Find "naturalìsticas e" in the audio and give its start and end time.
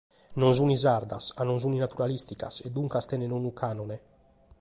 1.83-2.67